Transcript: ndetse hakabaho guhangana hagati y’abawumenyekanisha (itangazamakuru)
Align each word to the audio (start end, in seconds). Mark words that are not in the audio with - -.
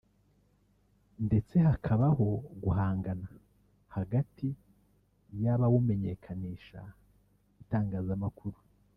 ndetse 1.25 1.55
hakabaho 1.67 2.27
guhangana 2.63 3.29
hagati 3.95 4.47
y’abawumenyekanisha 5.43 6.79
(itangazamakuru) 7.61 8.57